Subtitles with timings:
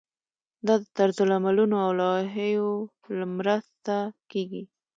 [0.65, 4.63] دا د طرزالعملونو او لوایحو په مرسته پلی کیږي.